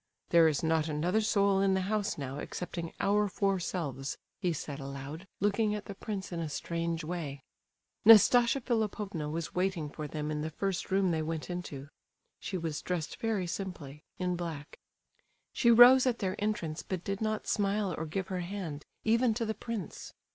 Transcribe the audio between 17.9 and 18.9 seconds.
or give her hand,